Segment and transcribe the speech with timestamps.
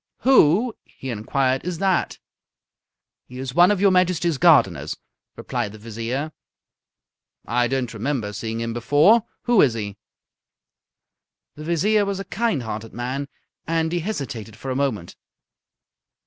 [0.21, 2.17] "Who," he inquired, "is that?"
[3.27, 4.97] "He is one of your Majesty's gardeners,"
[5.35, 6.31] replied the Vizier.
[7.45, 9.25] "I don't remember seeing him before.
[9.43, 9.97] Who is he?"
[11.53, 13.27] The Vizier was a kind hearted man,
[13.67, 15.15] and he hesitated for a moment.